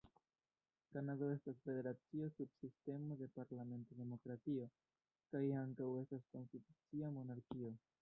Kanado 0.95 1.27
estas 1.33 1.59
federacio 1.65 2.31
sub 2.37 2.49
sistemo 2.63 3.19
de 3.21 3.29
parlamenta 3.37 4.01
demokratio, 4.01 4.67
kaj 5.35 5.47
ankaŭ 5.63 5.95
estas 6.05 6.29
konstitucia 6.37 7.17
monarkio. 7.21 7.77